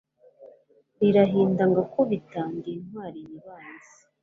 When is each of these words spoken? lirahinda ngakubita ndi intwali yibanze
lirahinda 0.99 1.63
ngakubita 1.71 2.41
ndi 2.55 2.69
intwali 2.77 3.19
yibanze 3.27 3.89